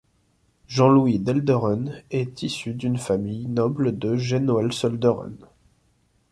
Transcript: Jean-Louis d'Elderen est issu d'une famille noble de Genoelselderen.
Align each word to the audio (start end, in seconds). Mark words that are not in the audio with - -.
Jean-Louis 0.67 1.19
d'Elderen 1.19 2.01
est 2.09 2.41
issu 2.41 2.73
d'une 2.73 2.97
famille 2.97 3.45
noble 3.47 3.99
de 3.99 4.15
Genoelselderen. 4.17 5.35